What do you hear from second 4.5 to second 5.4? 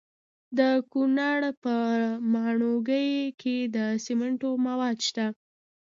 مواد شته.